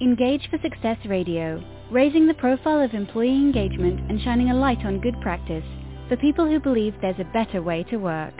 [0.00, 5.00] Engage for Success Radio, raising the profile of employee engagement and shining a light on
[5.00, 5.64] good practice
[6.08, 8.34] for people who believe there's a better way to work.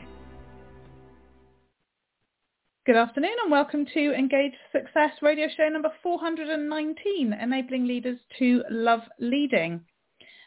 [2.87, 8.63] Good afternoon and welcome to Engage for Success radio show number 419, Enabling Leaders to
[8.71, 9.81] Love Leading.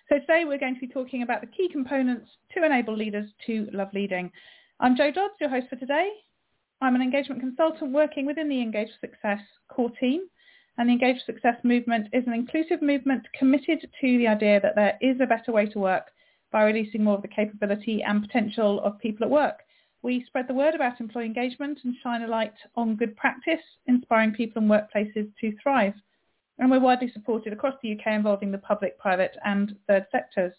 [0.07, 3.68] So today we're going to be talking about the key components to enable leaders to
[3.73, 4.32] love leading.
[4.80, 6.09] I'm Jo Dodds, your host for today.
[6.80, 10.21] I'm an engagement consultant working within the Engage for Success core team
[10.82, 14.97] and the Engage Success movement is an inclusive movement committed to the idea that there
[15.00, 16.07] is a better way to work
[16.51, 19.59] by releasing more of the capability and potential of people at work.
[20.01, 24.33] We spread the word about employee engagement and shine a light on good practice, inspiring
[24.33, 25.93] people and workplaces to thrive.
[26.57, 30.54] And we're widely supported across the UK involving the public, private and third sectors.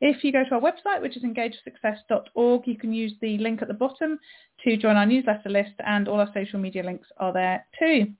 [0.00, 3.68] If you go to our website, which is engagesuccess.org, you can use the link at
[3.68, 4.18] the bottom
[4.64, 8.12] to join our newsletter list and all our social media links are there too.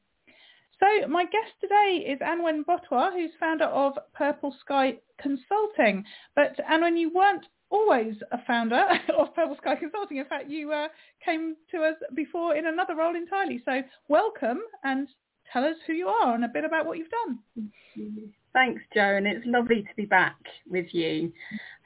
[0.83, 6.05] So my guest today is Anwen Bottois, who's founder of Purple Sky Consulting.
[6.35, 8.85] But Anwen, you weren't always a founder
[9.17, 10.17] of Purple Sky Consulting.
[10.17, 10.89] In fact, you uh,
[11.25, 13.63] came to us before in another role entirely.
[13.65, 15.07] So welcome and
[15.53, 17.71] tell us who you are and a bit about what you've done.
[18.53, 20.37] Thanks, Jo, and it's lovely to be back
[20.69, 21.33] with you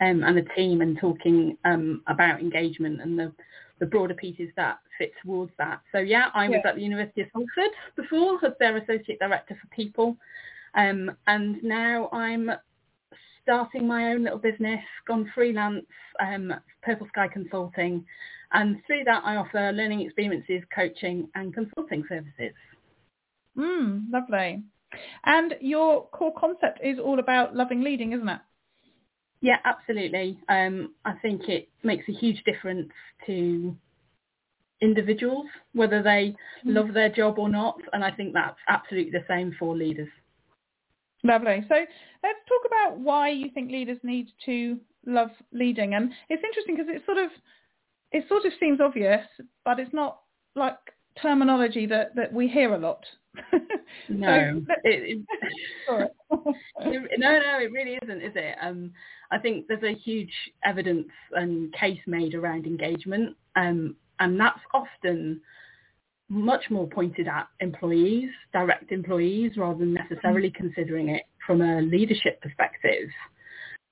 [0.00, 3.30] um, and the team and talking um, about engagement and the
[3.78, 5.80] the broader pieces that fit towards that.
[5.92, 6.70] So yeah, I was yeah.
[6.70, 10.16] at the University of Salford before as their associate director for people,
[10.74, 12.50] um, and now I'm
[13.42, 15.86] starting my own little business, gone freelance,
[16.20, 18.04] um, Purple Sky Consulting,
[18.52, 22.54] and through that I offer learning experiences, coaching, and consulting services.
[23.56, 24.62] Mm, lovely.
[25.24, 28.40] And your core concept is all about loving leading, isn't it?
[29.46, 30.40] Yeah, absolutely.
[30.48, 32.90] Um, I think it makes a huge difference
[33.26, 33.76] to
[34.82, 36.70] individuals, whether they mm-hmm.
[36.70, 37.78] love their job or not.
[37.92, 40.08] And I think that's absolutely the same for leaders.
[41.22, 41.64] Lovely.
[41.68, 45.94] So let's talk about why you think leaders need to love leading.
[45.94, 47.30] And it's interesting because it sort of
[48.10, 49.24] it sort of seems obvious,
[49.64, 50.22] but it's not
[50.56, 50.74] like
[51.20, 53.04] terminology that, that we hear a lot.
[54.08, 55.18] no, so, it,
[55.90, 58.56] it, no, no, it really isn't, is it?
[58.60, 58.92] Um,
[59.30, 60.32] I think there's a huge
[60.64, 65.40] evidence and case made around engagement, um, and that's often
[66.28, 70.66] much more pointed at employees, direct employees, rather than necessarily mm-hmm.
[70.66, 73.08] considering it from a leadership perspective.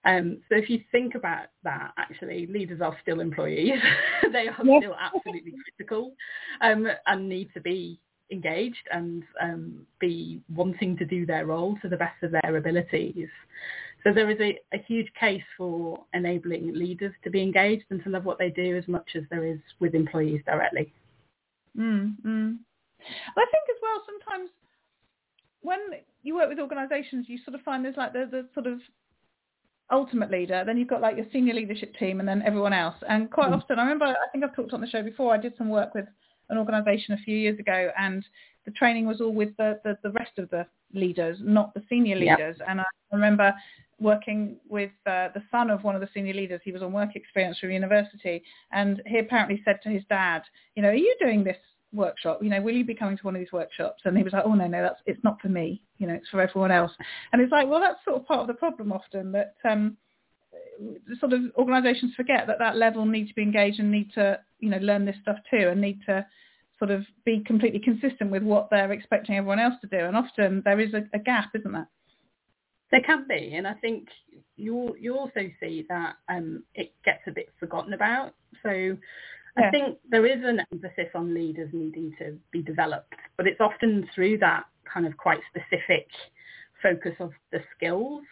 [0.07, 3.81] Um, so if you think about that, actually, leaders are still employees.
[4.33, 4.83] they are yes.
[4.83, 6.15] still absolutely critical
[6.61, 7.99] um, and need to be
[8.31, 13.29] engaged and um, be wanting to do their role to the best of their abilities.
[14.03, 18.11] So there is a, a, huge case for enabling leaders to be engaged and to
[18.11, 20.93] love what they do as much as there is with employees directly.
[21.79, 22.57] Mm, mm.
[23.37, 24.51] I think as well sometimes
[25.63, 25.79] when
[26.23, 28.81] you work with organisations, you sort of find there's like the, the sort of
[29.91, 32.97] ultimate leader, then you've got like your senior leadership team and then everyone else.
[33.09, 33.57] And quite mm.
[33.57, 35.95] often, I remember, I think I've talked on the show before, I did some work
[35.95, 36.07] with
[36.49, 38.25] an organisation a few years ago and
[38.65, 42.17] the training was all with the, the, the rest of the leaders, not the senior
[42.17, 42.57] leaders.
[42.59, 42.69] Yep.
[42.69, 43.55] And I remember
[44.01, 46.61] working with uh, the son of one of the senior leaders.
[46.65, 48.43] He was on work experience from university
[48.73, 50.43] and he apparently said to his dad,
[50.75, 51.57] you know, are you doing this
[51.95, 52.41] workshop?
[52.43, 54.03] You know, will you be coming to one of these workshops?
[54.05, 55.83] And he was like, oh no, no, that's, it's not for me.
[55.99, 56.93] You know, it's for everyone else.
[57.33, 59.97] And it's like, well, that's sort of part of the problem often that, um,
[61.19, 64.71] sort of organisations forget that that level need to be engaged and need to, you
[64.71, 66.25] know, learn this stuff too and need to
[66.79, 70.05] sort of be completely consistent with what they're expecting everyone else to do.
[70.05, 71.89] And often there is a, a gap, isn't there?
[72.91, 74.09] There can be, and I think
[74.57, 78.35] you you also see that um, it gets a bit forgotten about.
[78.63, 78.97] So
[79.59, 79.69] yeah.
[79.69, 84.09] I think there is an emphasis on leaders needing to be developed, but it's often
[84.15, 86.09] through that kind of quite specific
[86.83, 88.23] focus of the skills,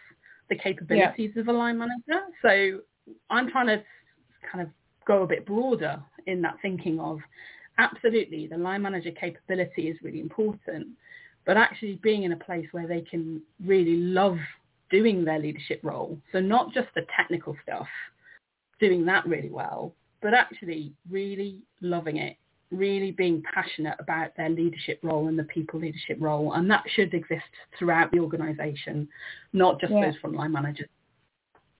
[0.49, 1.41] the capabilities yeah.
[1.41, 2.25] of a line manager.
[2.41, 2.79] So
[3.29, 3.83] I'm trying to
[4.51, 4.69] kind of
[5.05, 7.19] go a bit broader in that thinking of
[7.77, 10.87] absolutely the line manager capability is really important,
[11.45, 14.37] but actually being in a place where they can really love
[14.89, 16.17] doing their leadership role.
[16.31, 17.87] So not just the technical stuff,
[18.79, 19.93] doing that really well,
[20.23, 22.37] but actually really loving it,
[22.71, 26.53] really being passionate about their leadership role and the people leadership role.
[26.53, 27.43] And that should exist
[27.77, 29.07] throughout the organisation,
[29.51, 30.05] not just yeah.
[30.05, 30.87] those frontline managers.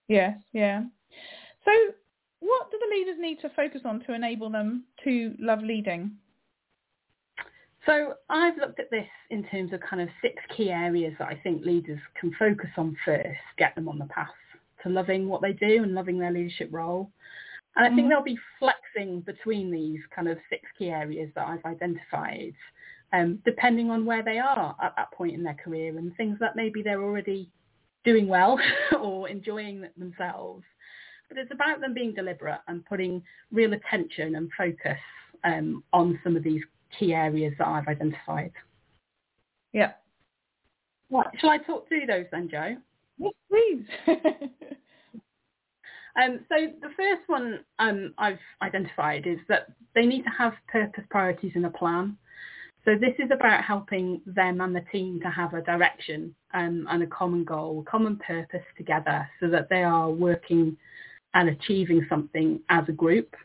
[0.10, 0.84] Yes, yeah.
[1.66, 1.72] So
[2.42, 6.12] what do the leaders need to focus on to enable them to love leading?
[7.86, 11.40] So I've looked at this in terms of kind of six key areas that I
[11.44, 14.30] think leaders can focus on first, get them on the path
[14.84, 17.10] to loving what they do and loving their leadership role.
[17.76, 18.10] And I think mm-hmm.
[18.10, 22.54] they'll be flexing between these kind of six key areas that I've identified
[23.14, 26.56] um, depending on where they are at that point in their career and things that
[26.56, 27.50] maybe they're already
[28.04, 28.60] doing well
[29.00, 30.64] or enjoying themselves.
[31.30, 34.98] But it's about them being deliberate and putting real attention and focus
[35.44, 36.62] um, on some of these
[37.00, 38.52] key areas that I've identified.
[39.72, 39.92] Yeah.
[41.10, 41.28] Right.
[41.40, 42.76] Shall I talk through those then, Jo?
[43.20, 43.86] Yes, please.
[46.22, 51.04] um, so the first one um, I've identified is that they need to have purpose,
[51.10, 52.18] priorities and a plan.
[52.86, 57.02] So this is about helping them and the team to have a direction um, and
[57.02, 60.76] a common goal, common purpose together so that they are working
[61.34, 63.36] and achieving something as a group.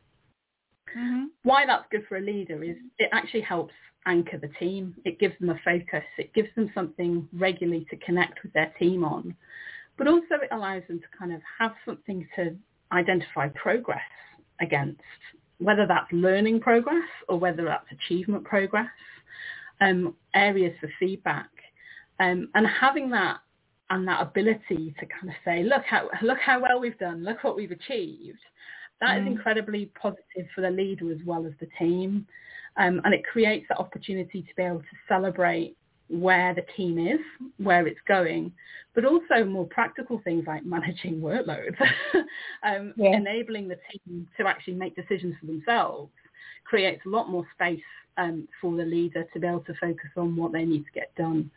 [0.97, 1.27] Mm-hmm.
[1.45, 3.75] Why that's good for a leader is it actually helps
[4.07, 4.95] anchor the team.
[5.05, 6.05] It gives them a focus.
[6.19, 9.37] It gives them something regularly to connect with their team on.
[9.99, 12.57] But also it allows them to kind of have something to
[12.93, 14.01] identify progress
[14.61, 15.01] against,
[15.59, 18.89] whether that's learning progress or whether that's achievement progress
[19.81, 21.51] um, areas for feedback.
[22.21, 23.39] Um, and having that
[23.91, 27.43] and that ability to kind of say, look how look how well we've done, look
[27.45, 28.39] what we've achieved.
[29.01, 29.23] That mm.
[29.23, 32.27] is incredibly positive for the leader as well as the team,
[32.77, 35.77] um, and it creates that opportunity to be able to celebrate
[36.09, 37.21] where the team is,
[37.59, 38.53] where it's going,
[38.95, 41.77] but also more practical things like managing workloads,
[42.65, 43.17] um, yeah.
[43.17, 46.11] enabling the team to actually make decisions for themselves
[46.65, 47.81] creates a lot more space
[48.19, 51.15] um, for the leader to be able to focus on what they need to get
[51.17, 51.51] done.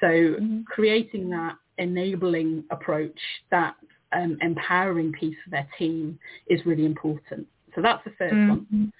[0.00, 0.62] So mm-hmm.
[0.62, 3.18] creating that enabling approach,
[3.50, 3.76] that
[4.12, 6.18] um, empowering piece for their team
[6.48, 7.46] is really important.
[7.74, 8.48] So that's the 1st mm-hmm.
[8.48, 8.92] one.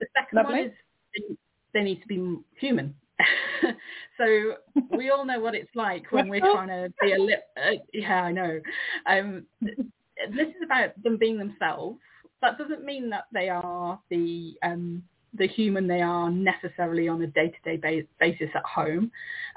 [0.00, 0.52] The second Lovely.
[0.52, 1.36] one is
[1.72, 2.94] they need to be human.
[4.18, 4.54] so
[4.96, 7.44] we all know what it's like when we're trying to be a lip.
[7.56, 8.60] Uh, yeah, I know.
[9.06, 11.98] Um, this is about them being themselves.
[12.42, 15.02] That doesn't mean that they are the um,
[15.38, 19.10] the human they are necessarily on a day-to-day basis at home.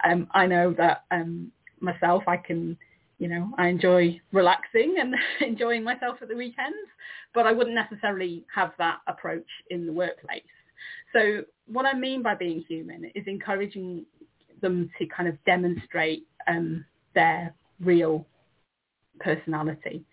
[0.04, 2.78] Um, I know that um, myself, I can,
[3.18, 6.78] you know, I enjoy relaxing and enjoying myself at the weekends,
[7.34, 10.44] but I wouldn't necessarily have that approach in the workplace.
[11.14, 14.06] So what I mean by being human is encouraging
[14.62, 16.86] them to kind of demonstrate um,
[17.16, 18.26] their real
[19.20, 20.04] personality.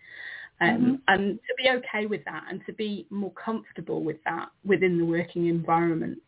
[0.59, 0.95] Um, mm-hmm.
[1.07, 5.05] And to be okay with that and to be more comfortable with that within the
[5.05, 6.19] working environment.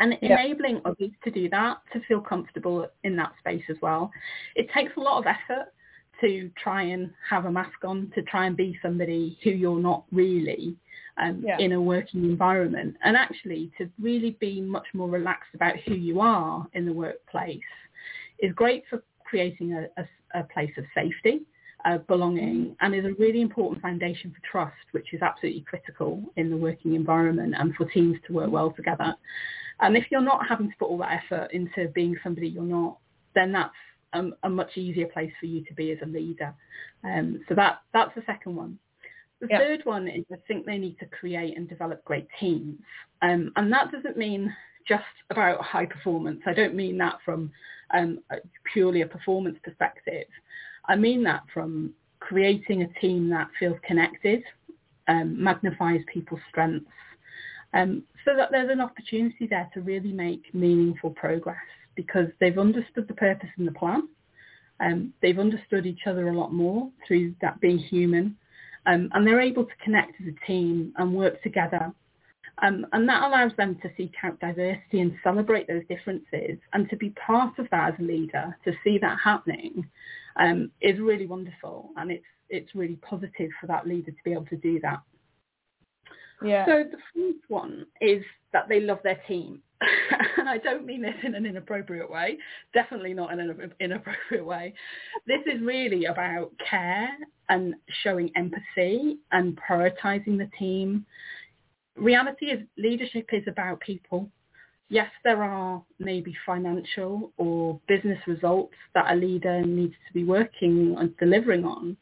[0.00, 4.10] And enabling others to do that, to feel comfortable in that space as well.
[4.56, 5.72] It takes a lot of effort
[6.24, 10.04] to try and have a mask on, to try and be somebody who you're not
[10.10, 10.74] really
[11.18, 11.58] um, yeah.
[11.58, 12.96] in a working environment.
[13.04, 17.60] And actually to really be much more relaxed about who you are in the workplace
[18.38, 21.42] is great for creating a, a, a place of safety
[21.84, 26.50] uh, belonging and is a really important foundation for trust, which is absolutely critical in
[26.50, 29.14] the working environment and for teams to work well together.
[29.80, 32.98] And if you're not having to put all that effort into being somebody you're not,
[33.34, 33.74] then that's
[34.14, 36.54] a, a much easier place for you to be as a leader.
[37.02, 38.78] Um, so that that's the second one.
[39.40, 39.60] The yep.
[39.60, 42.78] third one is I think they need to create and develop great teams.
[43.20, 44.54] Um, and that doesn't mean
[44.86, 46.40] just about high performance.
[46.46, 47.50] I don't mean that from
[47.92, 48.20] um,
[48.72, 50.26] purely a performance perspective.
[50.88, 54.42] I mean that from creating a team that feels connected,
[55.08, 56.86] um, magnifies people's strengths,
[57.74, 61.56] um, so that there's an opportunity there to really make meaningful progress
[61.96, 64.08] because they've understood the purpose and the plan.
[64.80, 68.36] Um, they've understood each other a lot more through that being human,
[68.86, 71.92] um, and they're able to connect as a team and work together.
[72.62, 76.96] Um, and that allows them to seek out diversity and celebrate those differences and to
[76.96, 79.88] be part of that as a leader, to see that happening
[80.36, 84.46] um, is really wonderful, and it's it's really positive for that leader to be able
[84.46, 85.00] to do that.
[86.42, 86.66] Yeah.
[86.66, 88.22] So the fourth one is
[88.52, 89.60] that they love their team.
[90.38, 92.38] and I don't mean this in an inappropriate way,
[92.72, 94.74] definitely not in an inappropriate way.
[95.26, 97.10] This is really about care
[97.48, 101.04] and showing empathy and prioritizing the team.
[101.96, 104.28] Reality is leadership is about people
[104.88, 110.94] yes, there are maybe financial or business results that a leader needs to be working
[110.98, 111.96] and delivering on,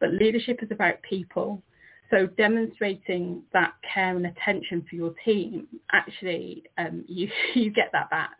[0.00, 1.62] but leadership is about people.
[2.10, 8.10] So demonstrating that care and attention for your team, actually, um, you, you get that
[8.10, 8.36] back.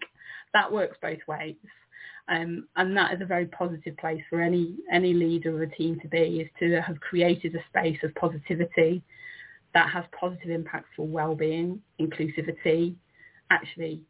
[0.53, 1.57] That works both ways.
[2.29, 5.99] Um, and that is a very positive place for any, any leader of a team
[6.01, 9.03] to be, is to have created a space of positivity
[9.75, 12.95] that has positive impacts for well-being, inclusivity,
[13.51, 14.03] actually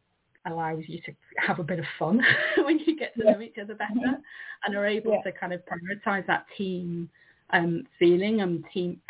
[0.47, 2.21] allows you to have a bit of fun
[2.65, 4.19] when you get to know each other better
[4.65, 5.23] and are able yeah.
[5.23, 7.09] to kind of prioritize that team
[7.51, 9.01] um, feeling and team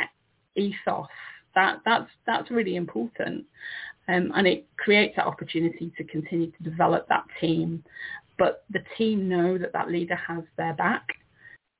[0.60, 1.06] ethos.
[1.54, 3.44] That that's that's really important.
[4.08, 7.84] Um, and it creates that opportunity to continue to develop that team.
[8.38, 11.06] But the team know that that leader has their back.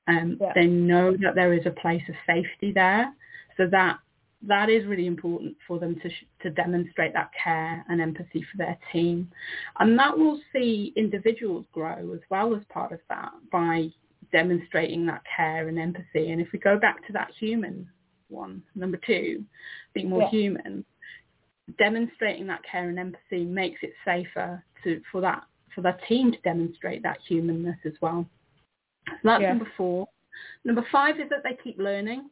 [0.07, 0.51] Um, yeah.
[0.55, 3.13] They know that there is a place of safety there.
[3.57, 3.99] So that
[4.43, 6.09] that is really important for them to,
[6.41, 9.29] to demonstrate that care and empathy for their team.
[9.79, 13.89] And that will see individuals grow as well as part of that by
[14.31, 16.31] demonstrating that care and empathy.
[16.31, 17.87] And if we go back to that human
[18.31, 19.43] one, number two,
[19.93, 20.29] being more yeah.
[20.29, 20.85] human,
[21.77, 26.37] demonstrating that care and empathy makes it safer to, for that for the team to
[26.39, 28.25] demonstrate that humanness as well.
[29.07, 29.49] So that's yeah.
[29.49, 30.07] number four.
[30.65, 32.29] Number five is that they keep learning.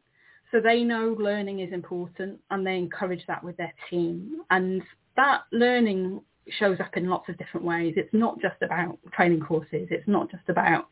[0.51, 4.41] So they know learning is important and they encourage that with their team.
[4.50, 4.82] And
[5.15, 6.22] that learning
[6.58, 7.94] shows up in lots of different ways.
[7.98, 9.88] It's not just about training courses.
[9.91, 10.88] It's not just about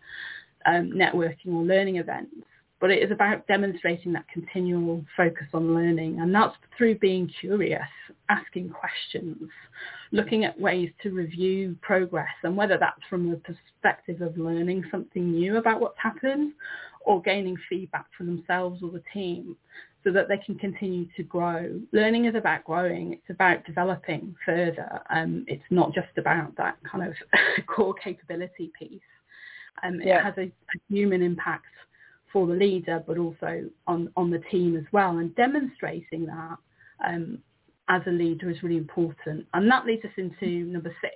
[0.66, 2.46] um, networking or learning events,
[2.80, 6.20] but it is about demonstrating that continual focus on learning.
[6.20, 7.82] And that's through being curious,
[8.30, 9.50] asking questions,
[10.12, 15.32] looking at ways to review progress and whether that's from the perspective of learning something
[15.32, 16.54] new about what's happened
[17.02, 19.56] or gaining feedback from themselves or the team
[20.04, 21.82] so that they can continue to grow.
[21.92, 23.14] Learning is about growing.
[23.14, 25.02] It's about developing further.
[25.10, 27.14] Um, it's not just about that kind of
[27.68, 29.02] core capability piece.
[29.84, 30.20] Um, yeah.
[30.20, 31.66] It has a, a, human impact
[32.32, 35.18] for the leader, but also on, on the team as well.
[35.18, 36.58] And demonstrating that
[37.08, 37.40] um,
[37.90, 39.46] as a leader is really important.
[39.54, 41.16] And that leads us into number six.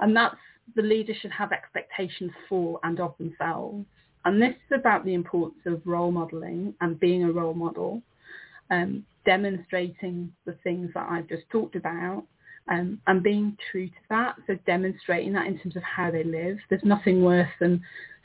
[0.00, 0.36] And that's
[0.76, 3.84] the leader should have expectations for and of themselves.
[4.24, 8.02] And this is about the importance of role modelling and being a role model,
[8.70, 12.24] um, demonstrating the things that I've just talked about
[12.70, 14.36] um, and being true to that.
[14.46, 16.58] So demonstrating that in terms of how they live.
[16.68, 17.80] There's nothing worse than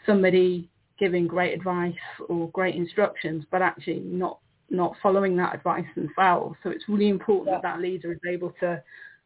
[0.06, 0.70] somebody
[1.04, 1.94] giving great advice
[2.30, 6.56] or great instructions, but actually not not following that advice themselves.
[6.64, 7.56] So it's really important yeah.
[7.56, 8.82] that that leader is able to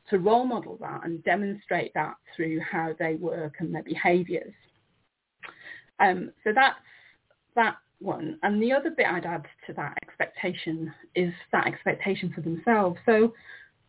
[0.09, 4.53] to role model that and demonstrate that through how they work and their behaviours.
[5.99, 6.79] Um, so that's
[7.55, 8.39] that one.
[8.41, 12.97] And the other bit I'd add to that expectation is that expectation for themselves.
[13.05, 13.33] So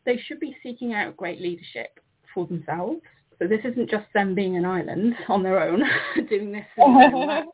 [0.05, 2.01] they should be seeking out great leadership
[2.35, 3.01] for themselves.
[3.39, 5.83] So this isn't just them being an island on their own
[6.29, 6.67] doing this.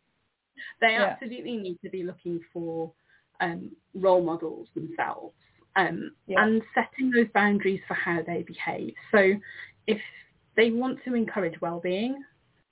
[0.80, 1.04] they yeah.
[1.04, 2.92] absolutely need to be looking for
[3.40, 5.34] um, role models themselves
[5.76, 6.44] um, yeah.
[6.44, 8.94] and setting those boundaries for how they behave.
[9.10, 9.34] So
[9.86, 10.00] if
[10.56, 12.22] they want to encourage well-being,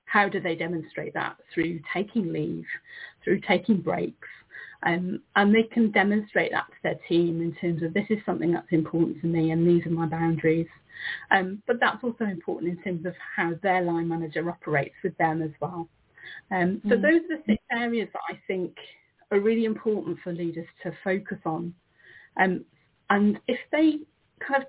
[0.04, 1.36] how do they demonstrate that?
[1.52, 2.66] Through taking leave,
[3.24, 4.28] through taking breaks.
[4.84, 8.52] Um, and they can demonstrate that to their team in terms of this is something
[8.52, 10.66] that's important to me and these are my boundaries.
[11.30, 15.40] Um, but that's also important in terms of how their line manager operates with them
[15.40, 15.88] as well.
[16.50, 17.02] Um, so mm.
[17.02, 18.76] those are the six areas that I think
[19.30, 21.74] are really important for leaders to focus on.
[22.40, 22.64] Um,
[23.10, 23.98] and if they
[24.46, 24.68] kind of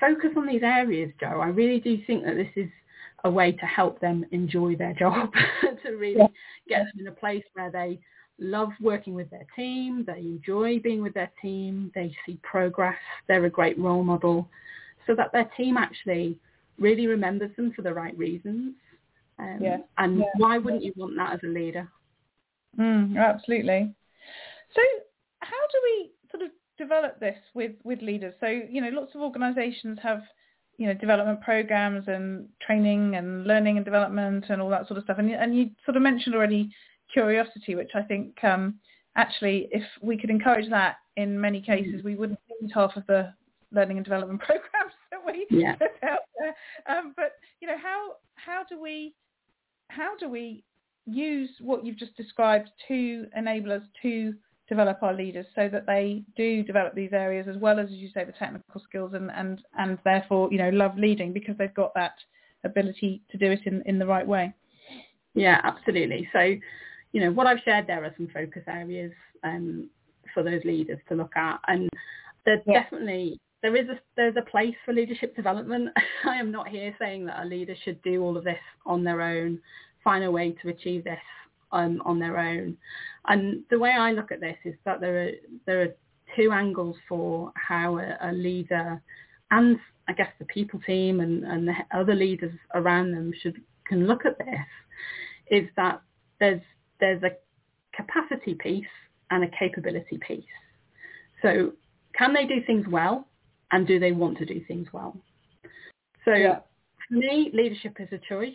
[0.00, 2.70] focus on these areas, Jo, I really do think that this is
[3.24, 5.32] a way to help them enjoy their job,
[5.84, 6.28] to really
[6.68, 7.98] get them in a place where they
[8.38, 12.96] love working with their team, they enjoy being with their team, they see progress,
[13.26, 14.48] they're a great role model,
[15.06, 16.38] so that their team actually
[16.78, 18.74] really remembers them for the right reasons.
[19.38, 19.78] Um, yeah.
[19.98, 20.24] And yeah.
[20.36, 21.88] why wouldn't you want that as a leader?
[22.78, 23.94] Mm, absolutely.
[24.74, 24.82] So
[25.40, 28.34] how do we sort of develop this with, with leaders?
[28.40, 30.22] So, you know, lots of organisations have
[30.78, 35.04] you know development programs and training and learning and development and all that sort of
[35.04, 35.18] stuff.
[35.18, 36.70] And, and you sort of mentioned already
[37.12, 38.76] curiosity, which I think um,
[39.16, 43.34] actually, if we could encourage that in many cases, we wouldn't need half of the
[43.72, 45.74] learning and development programs that we yeah.
[45.74, 46.54] put out there.
[46.86, 49.14] Um, but you know, how how do we
[49.88, 50.64] how do we
[51.06, 54.34] use what you've just described to enable us to
[54.68, 58.10] develop our leaders so that they do develop these areas as well as, as you
[58.12, 61.92] say, the technical skills and, and, and therefore, you know, love leading because they've got
[61.94, 62.12] that
[62.64, 64.52] ability to do it in, in the right way.
[65.34, 66.28] Yeah, absolutely.
[66.32, 66.40] So,
[67.12, 69.88] you know, what I've shared there are some focus areas um,
[70.34, 71.60] for those leaders to look at.
[71.68, 71.88] And
[72.44, 72.82] there's yeah.
[72.82, 75.90] definitely, there is a, there's a place for leadership development.
[76.24, 79.22] I am not here saying that a leader should do all of this on their
[79.22, 79.60] own,
[80.04, 81.18] find a way to achieve this
[81.72, 82.76] um, on their own.
[83.26, 85.30] And the way I look at this is that there are
[85.66, 85.94] there are
[86.36, 89.02] two angles for how a, a leader
[89.50, 94.06] and I guess the people team and, and the other leaders around them should can
[94.06, 94.66] look at this
[95.50, 96.02] is that
[96.40, 96.60] there's
[97.00, 97.30] there's a
[97.94, 98.84] capacity piece
[99.30, 100.44] and a capability piece.
[101.42, 101.72] So
[102.16, 103.27] can they do things well
[103.72, 105.16] and do they want to do things well?
[106.24, 106.60] So yeah.
[107.08, 108.54] for me, leadership is a choice.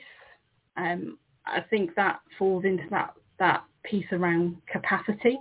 [0.77, 5.39] Um, I think that falls into that, that piece around capacity.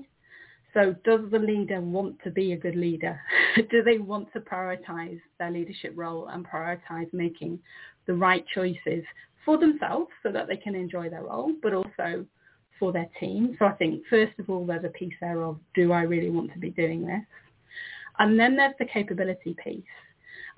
[0.74, 3.20] So does the leader want to be a good leader?
[3.70, 7.58] Do they want to prioritize their leadership role and prioritize making
[8.06, 9.04] the right choices
[9.44, 12.24] for themselves so that they can enjoy their role, but also
[12.78, 13.54] for their team?
[13.58, 16.52] So I think first of all, there's a piece there of, do I really want
[16.54, 17.20] to be doing this?
[18.18, 19.82] And then there's the capability piece.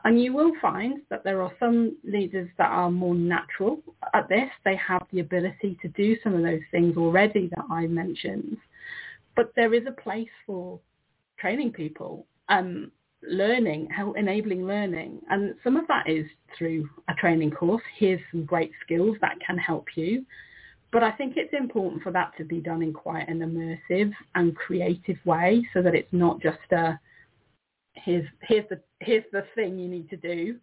[0.04, 3.78] And you will find that there are some leaders that are more natural
[4.12, 4.50] at this.
[4.64, 8.58] They have the ability to do some of those things already that I mentioned.
[9.34, 10.78] But there is a place for
[11.38, 12.92] training people, um,
[13.22, 15.22] learning, enabling learning.
[15.30, 17.82] And some of that is through a training course.
[17.96, 20.26] Here's some great skills that can help you.
[20.92, 24.54] But I think it's important for that to be done in quite an immersive and
[24.54, 27.00] creative way so that it's not just a
[27.94, 30.56] here's here's the here's the thing you need to do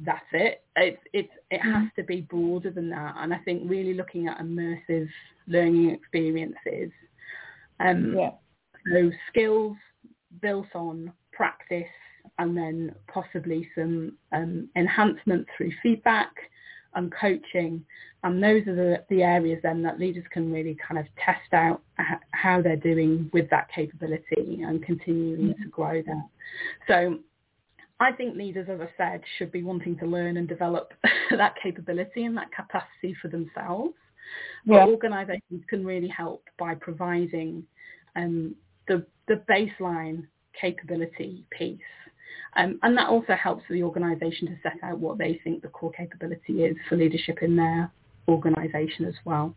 [0.00, 1.94] that's it it's it's it has mm.
[1.94, 5.08] to be broader than that and i think really looking at immersive
[5.48, 6.90] learning experiences
[7.80, 8.30] um yeah.
[8.92, 9.76] so skills
[10.42, 11.84] built on practice
[12.38, 16.32] and then possibly some um, enhancement through feedback
[16.96, 17.84] and coaching.
[18.24, 21.82] And those are the, the areas then that leaders can really kind of test out
[22.32, 25.62] how they're doing with that capability and continuing mm-hmm.
[25.62, 26.28] to grow that.
[26.88, 27.18] So
[28.00, 30.92] I think leaders, as I said, should be wanting to learn and develop
[31.30, 33.94] that capability and that capacity for themselves.
[34.64, 34.84] Yeah.
[34.84, 37.64] But organisations can really help by providing
[38.16, 38.56] um,
[38.88, 40.26] the, the baseline
[40.60, 41.78] capability piece
[42.56, 45.92] um, and that also helps the organisation to set out what they think the core
[45.92, 47.90] capability is for leadership in their
[48.28, 49.54] organisation as well.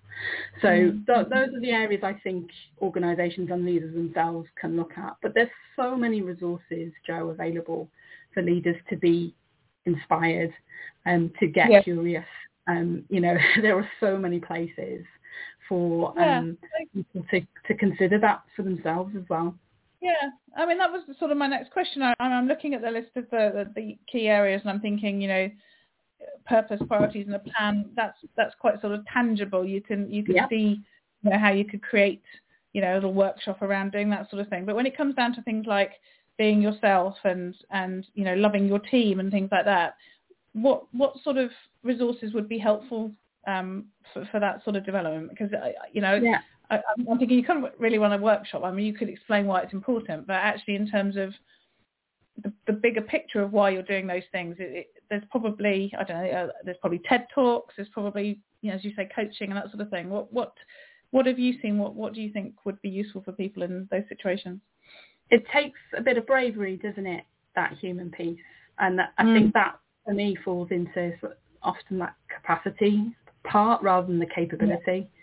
[0.61, 1.05] So mm-hmm.
[1.05, 2.49] th- those are the areas I think
[2.81, 5.15] organisations and leaders themselves can look at.
[5.21, 7.89] But there's so many resources, Jo, available
[8.33, 9.33] for leaders to be
[9.85, 10.53] inspired
[11.05, 11.81] and to get yeah.
[11.81, 12.25] curious.
[12.67, 15.05] Um, you know, there are so many places
[15.67, 16.85] for um, yeah.
[16.93, 19.55] people to, to consider that for themselves as well.
[20.01, 22.01] Yeah, I mean that was sort of my next question.
[22.01, 25.21] I, am looking at the list of the, the, the key areas, and I'm thinking,
[25.21, 25.49] you know,
[26.45, 27.89] purpose, priorities, and a plan.
[27.95, 29.65] That's that's quite sort of tangible.
[29.65, 30.47] You can you can yeah.
[30.47, 30.81] see,
[31.23, 32.23] you know, how you could create,
[32.73, 34.65] you know, a little workshop around doing that sort of thing.
[34.65, 35.91] But when it comes down to things like
[36.37, 39.95] being yourself and and you know loving your team and things like that,
[40.53, 41.51] what what sort of
[41.83, 43.11] resources would be helpful
[43.47, 45.29] um, for, for that sort of development?
[45.29, 45.51] Because
[45.93, 46.39] you know, yeah.
[46.69, 48.63] I, am thinking you couldn't really run a workshop.
[48.63, 51.33] I mean, you could explain why it's important, but actually, in terms of
[52.43, 56.03] the, the bigger picture of why you're doing those things, it, it, there's probably I
[56.03, 56.29] don't know.
[56.29, 57.73] Uh, there's probably TED talks.
[57.75, 60.09] There's probably you know, as you say, coaching and that sort of thing.
[60.09, 60.53] What what
[61.11, 61.77] what have you seen?
[61.77, 64.59] What what do you think would be useful for people in those situations?
[65.31, 67.23] It takes a bit of bravery, doesn't it?
[67.55, 68.39] That human piece,
[68.77, 69.33] and I mm.
[69.33, 71.13] think that for me falls into
[71.63, 73.05] often that capacity
[73.43, 74.81] part rather than the capability.
[74.85, 75.18] Yeah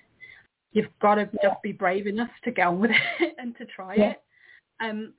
[0.77, 4.11] you've got to just be brave enough to on with it and to try yeah.
[4.11, 4.23] it.
[4.79, 5.15] Um,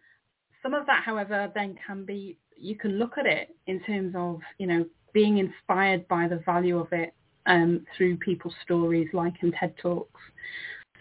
[0.62, 4.39] some of that, however, then can be, you can look at it in terms of,
[4.60, 7.15] you know, being inspired by the value of it
[7.48, 10.22] um, through people's stories like in TED Talks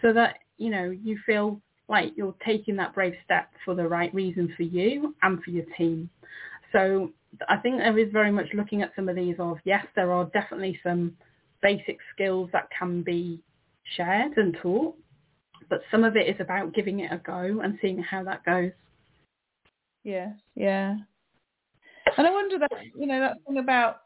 [0.01, 4.13] so that, you know, you feel like you're taking that brave step for the right
[4.13, 6.09] reason for you and for your team.
[6.71, 7.11] So
[7.47, 10.25] I think there is very much looking at some of these of, yes, there are
[10.25, 11.15] definitely some
[11.61, 13.43] basic skills that can be
[13.95, 14.95] shared and taught,
[15.69, 18.71] but some of it is about giving it a go and seeing how that goes.
[20.03, 20.95] Yes, yeah.
[22.17, 24.01] And I wonder that, you know, that thing about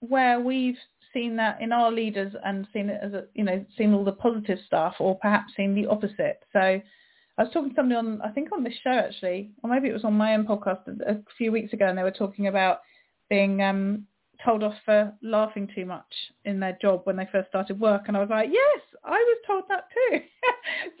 [0.00, 0.78] where we've
[1.12, 4.12] seen that in our leaders and seen it as a, you know, seen all the
[4.12, 6.42] positive stuff or perhaps seen the opposite.
[6.52, 9.88] So I was talking to somebody on, I think on this show actually, or maybe
[9.88, 12.80] it was on my own podcast a few weeks ago and they were talking about
[13.28, 14.06] being um,
[14.44, 16.12] told off for laughing too much
[16.44, 19.38] in their job when they first started work and I was like, yes, I was
[19.46, 20.20] told that too.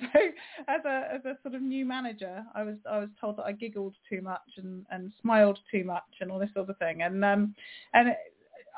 [0.00, 0.20] so
[0.68, 3.52] as a as a sort of new manager, I was I was told that I
[3.52, 7.02] giggled too much and, and smiled too much and all this sort of thing.
[7.02, 7.54] And um
[7.94, 8.10] and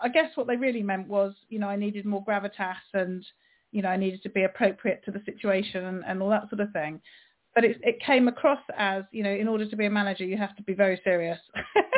[0.02, 3.24] I guess what they really meant was, you know, I needed more gravitas and
[3.70, 6.60] you know, I needed to be appropriate to the situation and, and all that sort
[6.60, 7.00] of thing
[7.54, 10.36] but it, it came across as, you know, in order to be a manager, you
[10.36, 11.38] have to be very serious,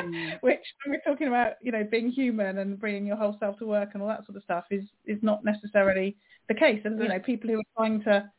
[0.02, 0.38] mm.
[0.40, 3.66] which when we're talking about, you know, being human and bringing your whole self to
[3.66, 6.16] work and all that sort of stuff is, is not necessarily
[6.48, 6.80] the case.
[6.84, 8.30] And, you know, people who are trying to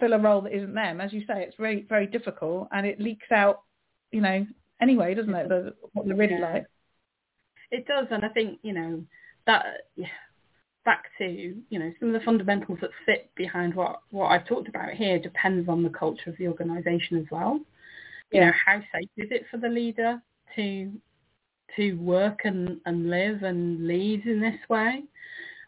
[0.00, 3.00] fill a role that isn't them, as you say, it's very, very difficult and it
[3.00, 3.62] leaks out,
[4.10, 4.46] you know,
[4.80, 6.52] anyway, doesn't it, the, what they're really yeah.
[6.52, 6.66] like.
[7.70, 8.06] It does.
[8.10, 9.04] And I think, you know,
[9.46, 9.64] that,
[9.96, 10.06] yeah,
[10.84, 14.68] back to, you know, some of the fundamentals that sit behind what, what I've talked
[14.68, 17.60] about here depends on the culture of the organisation as well.
[18.32, 20.20] You know, how safe is it for the leader
[20.56, 20.90] to
[21.76, 25.04] to work and, and live and lead in this way?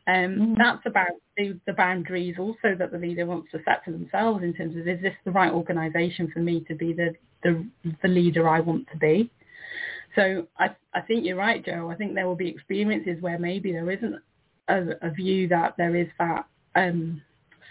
[0.06, 0.58] Um, mm.
[0.58, 4.52] That's about the, the, boundaries also that the leader wants to set for themselves in
[4.52, 7.66] terms of is this the right organisation for me to be the, the,
[8.02, 9.30] the leader I want to be?
[10.14, 11.90] So I, I think you're right, Jo.
[11.90, 14.16] I think there will be experiences where maybe there isn't
[14.68, 17.20] a, a view that there is that um,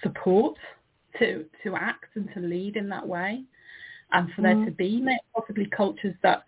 [0.01, 0.58] support
[1.19, 3.43] to to act and to lead in that way,
[4.12, 4.43] and for mm.
[4.43, 5.03] there to be
[5.36, 6.43] possibly cultures that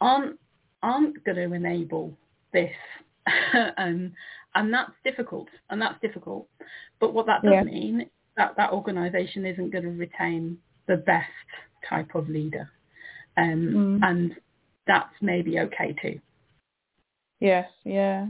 [0.00, 0.38] aren't
[0.82, 2.16] aren't going to enable
[2.52, 2.72] this,
[3.76, 4.12] and
[4.54, 6.48] and that's difficult, and that's difficult.
[7.00, 7.64] But what that does yeah.
[7.64, 11.28] mean is that that organisation isn't going to retain the best
[11.88, 12.70] type of leader,
[13.36, 14.08] um, mm.
[14.08, 14.34] and
[14.86, 16.20] that's maybe okay too.
[17.40, 18.26] Yes, yeah.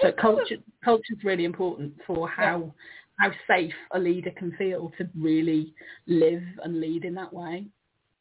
[0.00, 2.72] So culture culture is really important for how
[3.18, 5.74] how safe a leader can feel to really
[6.06, 7.66] live and lead in that way.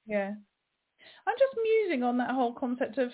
[0.08, 0.34] Yeah.
[1.28, 3.12] I'm just musing on that whole concept of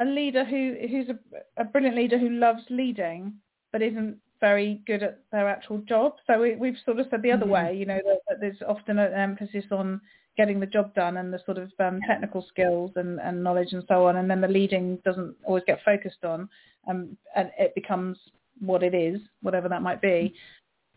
[0.00, 1.18] a leader who who's a,
[1.60, 3.34] a brilliant leader who loves leading
[3.72, 6.14] but isn't very good at their actual job.
[6.26, 7.52] So we, have sort of said the other mm-hmm.
[7.52, 10.00] way, you know, that, that, there's often an emphasis on
[10.38, 13.82] getting the job done and the sort of um, technical skills and, and knowledge and
[13.88, 16.48] so on, and then the leading doesn't always get focused on,
[16.88, 18.16] um, and it becomes
[18.60, 20.32] what it is, whatever that might be.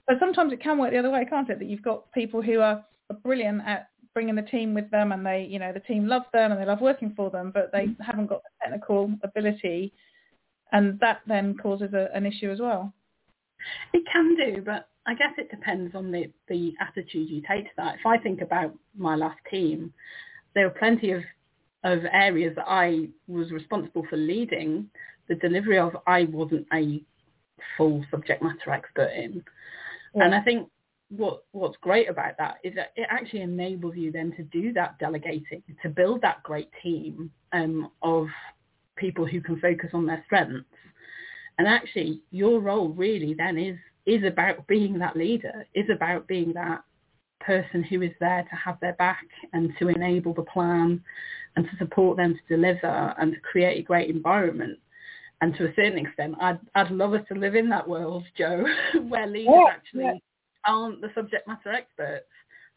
[0.08, 1.58] But sometimes it can work the other way, can't it?
[1.60, 5.25] That you've got people who are, are brilliant at bringing the team with them, and
[5.25, 7.88] they, you know, the team love them and they love working for them, but they
[7.88, 8.04] mm-hmm.
[8.04, 9.91] haven't got the technical ability,
[10.71, 12.93] and that then causes a, an issue as well.
[13.93, 17.71] It can do, but I guess it depends on the, the attitude you take to
[17.77, 17.95] that.
[17.95, 19.93] If I think about my last team,
[20.53, 21.23] there were plenty of,
[21.83, 24.89] of areas that I was responsible for leading
[25.27, 27.01] the delivery of I wasn't a
[27.77, 29.43] full subject matter expert in.
[30.15, 30.25] Yeah.
[30.25, 30.69] And I think
[31.09, 34.97] what what's great about that is that it actually enables you then to do that
[34.99, 38.27] delegating, to build that great team um, of
[38.95, 40.65] people who can focus on their strengths.
[41.57, 46.53] And actually, your role really then is is about being that leader, is about being
[46.53, 46.83] that
[47.39, 51.01] person who is there to have their back and to enable the plan
[51.55, 54.77] and to support them to deliver and to create a great environment.
[55.41, 58.63] And to a certain extent, I'd, I'd love us to live in that world, Jo,
[59.07, 60.13] where leaders yeah, actually yeah.
[60.65, 62.27] aren't the subject matter experts.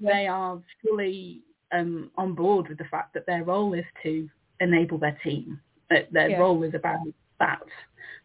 [0.00, 0.12] Yeah.
[0.12, 4.28] They are fully um, on board with the fact that their role is to
[4.60, 5.60] enable their team.
[5.90, 7.00] That their role is about
[7.38, 7.62] that,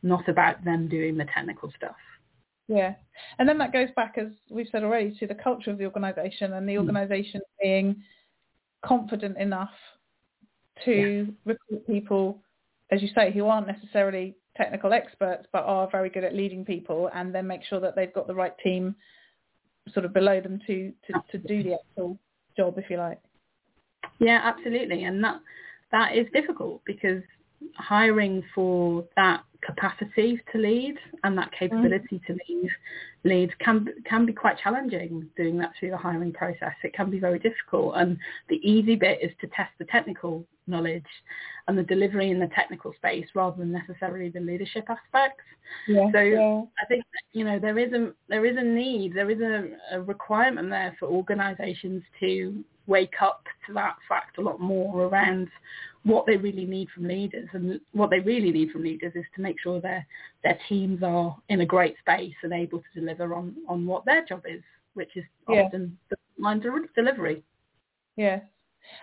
[0.02, 1.96] not about them doing the technical stuff.
[2.70, 2.94] Yeah.
[3.40, 6.54] And then that goes back, as we've said already, to the culture of the organisation
[6.54, 7.62] and the organisation mm.
[7.62, 8.04] being
[8.86, 9.74] confident enough
[10.86, 11.34] to yeah.
[11.54, 12.40] recruit people,
[12.92, 17.10] as you say, who aren't necessarily technical experts but are very good at leading people
[17.14, 18.96] and then make sure that they've got the right team
[19.94, 22.20] sort of below them to, to, to do the actual
[22.56, 23.20] job, if you like.
[24.20, 25.06] Yeah, absolutely.
[25.06, 25.40] And that
[25.92, 27.24] that is difficult because
[27.76, 32.26] hiring for that capacity to lead and that capability mm.
[32.26, 32.70] to lead
[33.26, 36.74] lead can can be quite challenging doing that through the hiring process.
[36.84, 38.18] It can be very difficult and
[38.48, 41.06] the easy bit is to test the technical knowledge
[41.68, 45.44] and the delivery in the technical space rather than necessarily the leadership aspects.
[45.88, 46.62] Yeah, so yeah.
[46.82, 50.02] I think you know there is a there is a need, there is a, a
[50.02, 55.48] requirement there for organisations to wake up to that fact a lot more around
[56.04, 57.48] what they really need from leaders.
[57.54, 60.06] And what they really need from leaders is to make sure their
[60.44, 64.26] their teams are in a great space and able to deliver on, on what their
[64.26, 64.64] job is,
[64.96, 65.62] which is yeah.
[65.64, 66.62] often the line
[66.96, 67.44] delivery.
[68.18, 68.42] Yes.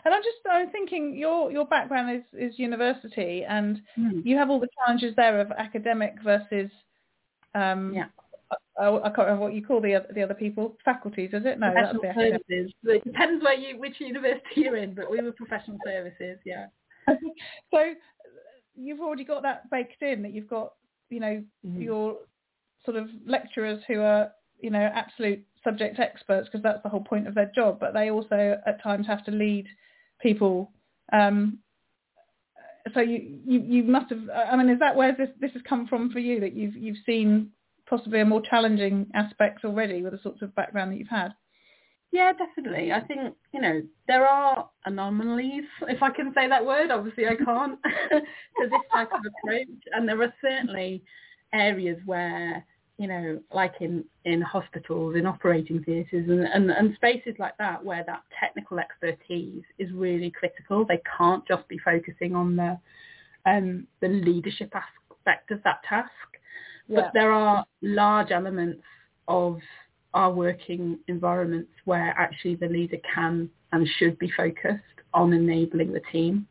[0.05, 4.25] And I'm just I'm thinking your your background is, is university and mm.
[4.25, 6.71] you have all the challenges there of academic versus
[7.55, 8.07] um, yeah.
[8.79, 10.77] I, I, can't remember what you call the other, the other people.
[10.85, 11.59] Faculties, is it?
[11.59, 12.73] No, professional that's the services.
[12.85, 16.39] It depends where you which university you're in, but we were professional services.
[16.45, 16.67] Yeah.
[17.09, 17.95] so
[18.75, 20.75] you've already got that baked in that you've got
[21.09, 21.81] you know mm-hmm.
[21.81, 22.17] your
[22.85, 24.31] sort of lecturers who are
[24.61, 28.11] you know absolute subject experts because that's the whole point of their job, but they
[28.11, 29.67] also at times have to lead
[30.21, 30.71] people.
[31.13, 31.59] Um,
[32.95, 34.21] so you, you you must have.
[34.31, 36.99] I mean, is that where this this has come from for you that you've you've
[37.05, 37.51] seen
[37.89, 41.33] possibly a more challenging aspect already with the sorts of background that you've had?
[42.13, 42.93] Yeah, definitely.
[42.93, 46.91] I think, you know, there are anomalies, if I can say that word.
[46.91, 47.79] Obviously I can't,
[48.11, 48.21] to
[48.59, 49.67] this type of approach.
[49.93, 51.03] And there are certainly
[51.53, 52.65] areas where,
[52.99, 57.85] you know, like in, in hospitals, in operating theatres and, and, and spaces like that
[57.85, 60.85] where that technical expertise is really critical.
[60.87, 62.79] They can't just be focusing on the,
[63.45, 66.11] um, the leadership aspect of that task.
[66.89, 67.01] Yeah.
[67.01, 68.83] But there are large elements
[69.29, 69.59] of
[70.15, 76.01] our working environments where actually the leader can and should be focused on enabling the
[76.13, 76.47] team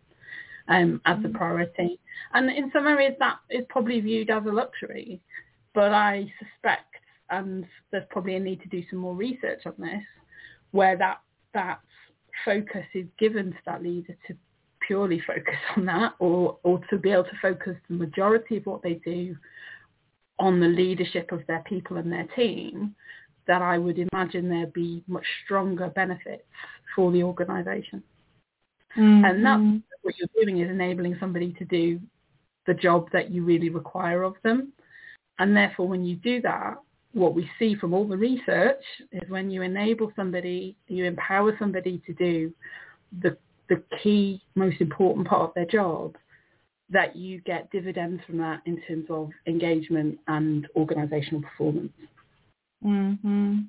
[0.68, 1.28] um, as mm-hmm.
[1.28, 2.00] a priority.
[2.34, 5.20] And in some areas that is probably viewed as a luxury.
[5.74, 6.94] but I suspect,
[7.30, 10.04] and there's probably a need to do some more research on this,
[10.72, 11.22] where that
[11.54, 11.80] that
[12.44, 14.36] focus is given to that leader to
[14.86, 18.84] purely focus on that or, or to be able to focus the majority of what
[18.84, 19.36] they do
[20.40, 22.96] on the leadership of their people and their team,
[23.48, 26.44] that I would imagine there'd be much stronger benefits
[26.96, 28.04] for the organisation.
[28.98, 29.26] Mm-hmm.
[29.26, 32.00] And that's what you're doing is enabling somebody to do
[32.66, 34.74] the job that you really require of them.
[35.38, 36.76] And therefore, when you do that,
[37.14, 42.02] what we see from all the research is when you enable somebody, you empower somebody
[42.06, 42.54] to do
[43.22, 43.38] the,
[43.70, 46.16] the key, most important part of their job,
[46.90, 51.92] that you get dividends from that in terms of engagement and organisational performance.
[52.86, 53.60] Mm-hmm.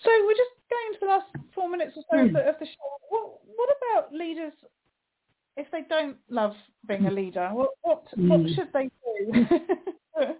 [0.00, 2.48] So we're just going to the last four minutes or so mm.
[2.48, 2.72] of the show.
[3.08, 4.52] What, what about leaders
[5.56, 6.54] if they don't love
[6.86, 7.48] being a leader?
[7.52, 8.28] What what, mm.
[8.28, 9.46] what should they do?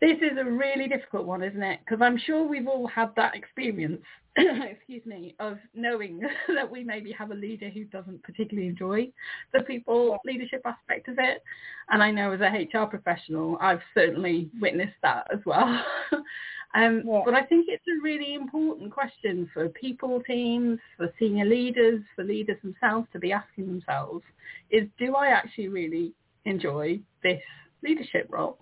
[0.00, 1.80] this is a really difficult one, isn't it?
[1.84, 4.02] Because I'm sure we've all had that experience,
[4.36, 6.20] excuse me, of knowing
[6.54, 9.08] that we maybe have a leader who doesn't particularly enjoy
[9.52, 11.42] the people leadership aspect of it.
[11.88, 15.84] And I know as a HR professional, I've certainly witnessed that as well.
[16.74, 17.22] um, yeah.
[17.24, 22.24] But I think it's a really important question for people teams, for senior leaders, for
[22.24, 24.22] leaders themselves to be asking themselves
[24.70, 26.12] is, do I actually really
[26.44, 27.40] enjoy this
[27.82, 28.58] leadership role?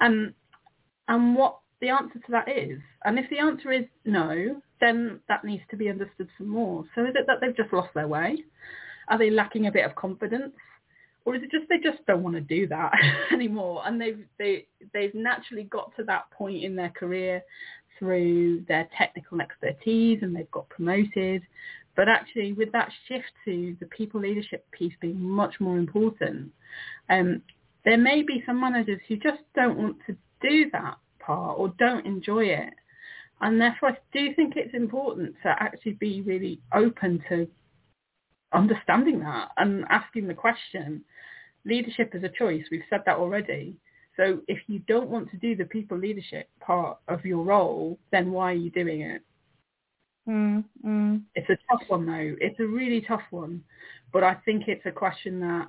[0.00, 0.34] Um,
[1.08, 2.78] and what the answer to that is.
[3.04, 6.84] And if the answer is no, then that needs to be understood some more.
[6.94, 8.38] So is it that they've just lost their way?
[9.08, 10.54] Are they lacking a bit of confidence?
[11.24, 12.92] Or is it just they just don't want to do that
[13.32, 13.82] anymore?
[13.84, 17.42] And they've they they've naturally got to that point in their career
[17.98, 21.42] through their technical expertise and they've got promoted.
[21.96, 26.52] But actually with that shift to the people leadership piece being much more important,
[27.10, 27.42] um,
[27.84, 32.06] there may be some managers who just don't want to do that part or don't
[32.06, 32.74] enjoy it.
[33.40, 37.48] And therefore I do think it's important to actually be really open to
[38.52, 41.04] understanding that and asking the question.
[41.64, 42.64] Leadership is a choice.
[42.70, 43.76] We've said that already.
[44.16, 48.30] So if you don't want to do the people leadership part of your role, then
[48.30, 49.22] why are you doing it?
[50.28, 51.22] Mm, mm.
[51.34, 52.36] It's a tough one though.
[52.40, 53.62] It's a really tough one.
[54.12, 55.68] But I think it's a question that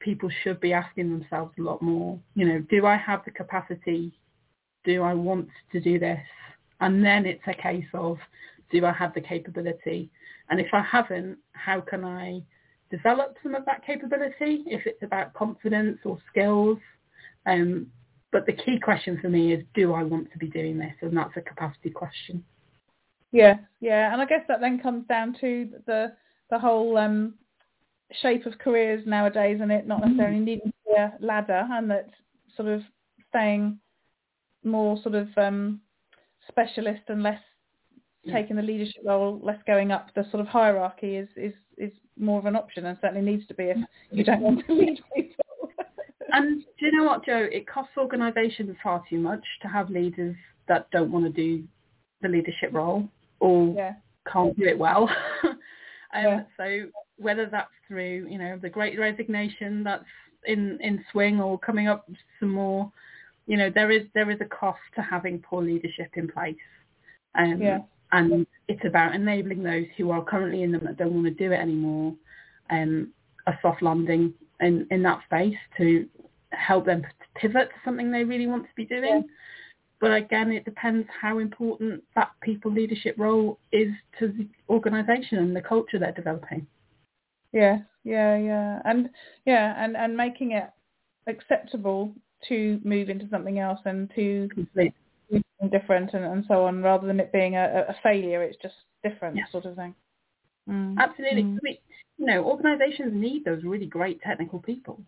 [0.00, 2.18] people should be asking themselves a lot more.
[2.34, 4.12] You know, do I have the capacity?
[4.84, 6.20] Do I want to do this?
[6.80, 8.18] And then it's a case of,
[8.70, 10.10] do I have the capability?
[10.50, 12.42] And if I haven't, how can I
[12.90, 16.78] develop some of that capability if it's about confidence or skills?
[17.46, 17.86] Um,
[18.32, 20.92] but the key question for me is, do I want to be doing this?
[21.00, 22.44] And that's a capacity question.
[23.32, 26.12] Yeah, yeah, and I guess that then comes down to the
[26.50, 27.34] the whole um,
[28.22, 30.08] shape of careers nowadays and it not mm.
[30.08, 32.10] necessarily needing to be a ladder and that
[32.56, 32.82] sort of
[33.28, 33.78] staying
[34.64, 35.80] more sort of um,
[36.48, 37.40] specialist and less
[38.32, 42.38] taking the leadership role, less going up the sort of hierarchy is, is, is more
[42.38, 43.76] of an option and certainly needs to be if
[44.10, 45.44] you don't want to lead people.
[46.32, 47.46] and do you know what, Jo?
[47.50, 50.36] It costs organisations far too much to have leaders
[50.68, 51.64] that don't want to do
[52.22, 53.08] the leadership role
[53.40, 53.92] or yeah.
[54.30, 55.08] can't do it well.
[55.44, 55.56] um,
[56.14, 56.42] yeah.
[56.56, 56.86] So
[57.18, 60.04] whether that's through, you know, the great resignation that's
[60.46, 62.08] in, in swing or coming up
[62.40, 62.90] some more,
[63.46, 66.56] you know, there is there is a cost to having poor leadership in place.
[67.36, 67.80] Um, yeah.
[68.12, 71.52] And it's about enabling those who are currently in them that don't want to do
[71.52, 72.14] it anymore
[72.70, 73.08] um,
[73.46, 76.06] a soft landing in, in that space to
[76.50, 77.02] help them
[77.34, 79.02] pivot to something they really want to be doing.
[79.04, 79.20] Yeah.
[80.00, 85.56] But again, it depends how important that people leadership role is to the organisation and
[85.56, 86.66] the culture they're developing.
[87.52, 89.08] Yeah, yeah, yeah, and
[89.46, 90.68] yeah, and and making it
[91.26, 92.12] acceptable
[92.48, 94.92] to move into something else and to do something
[95.70, 98.42] different and, and so on, rather than it being a, a failure.
[98.42, 99.44] It's just different, yeah.
[99.50, 99.94] sort of thing.
[100.68, 100.96] Mm.
[100.98, 101.42] Absolutely.
[101.42, 101.58] Mm.
[101.58, 101.78] I mean,
[102.18, 105.00] you know, organisations need those really great technical people.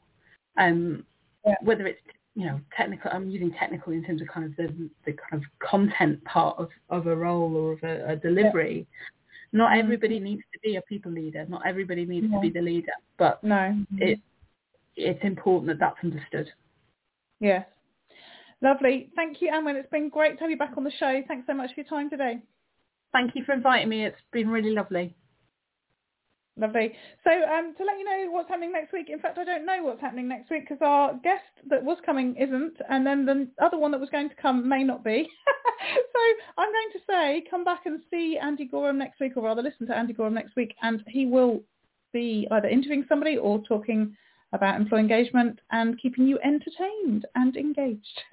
[0.59, 1.05] Um,
[1.47, 1.55] yeah.
[1.63, 2.01] whether it's
[2.35, 5.43] you know technical, I'm using technical in terms of kind of the the kind of
[5.67, 8.87] content part of, of a role or of a, a delivery.
[8.91, 9.07] Yeah.
[9.53, 9.83] Not mm.
[9.83, 11.47] everybody needs to be a people leader.
[11.49, 12.93] Not everybody needs to be the leader.
[13.19, 14.19] But no, it
[14.97, 16.51] it's important that that's understood.
[17.41, 17.67] Yes.
[18.63, 19.11] Lovely.
[19.15, 19.75] Thank you, Anwen.
[19.75, 21.23] It's been great to have you back on the show.
[21.29, 22.41] Thanks so much for your time today.
[23.13, 24.05] Thank you for inviting me.
[24.05, 25.15] It's been really lovely.
[26.59, 26.93] Lovely.
[27.23, 29.83] So um, to let you know what's happening next week, in fact, I don't know
[29.83, 33.77] what's happening next week because our guest that was coming isn't, and then the other
[33.77, 35.29] one that was going to come may not be.
[35.87, 36.21] so
[36.57, 39.87] I'm going to say come back and see Andy Gorham next week, or rather listen
[39.89, 41.63] to Andy Gorham next week, and he will
[42.15, 44.17] be either interviewing somebody or talking
[44.53, 48.23] about employee engagement and keeping you entertained and engaged.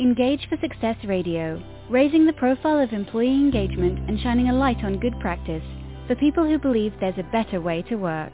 [0.00, 4.98] Engage for Success Radio, raising the profile of employee engagement and shining a light on
[4.98, 5.62] good practice
[6.06, 8.32] for people who believe there's a better way to work.